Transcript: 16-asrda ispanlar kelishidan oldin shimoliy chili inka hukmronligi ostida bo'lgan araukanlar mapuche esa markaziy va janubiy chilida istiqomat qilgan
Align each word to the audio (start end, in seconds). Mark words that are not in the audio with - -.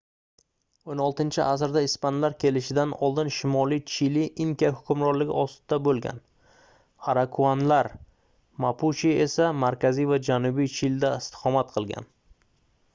16-asrda 0.91 1.81
ispanlar 1.87 2.35
kelishidan 2.43 2.95
oldin 3.07 3.29
shimoliy 3.35 3.81
chili 3.95 4.23
inka 4.45 4.71
hukmronligi 4.79 5.35
ostida 5.43 5.79
bo'lgan 5.89 6.23
araukanlar 7.15 7.91
mapuche 8.67 9.13
esa 9.29 9.51
markaziy 9.67 10.09
va 10.15 10.21
janubiy 10.31 10.73
chilida 10.81 11.13
istiqomat 11.25 11.77
qilgan 11.79 12.09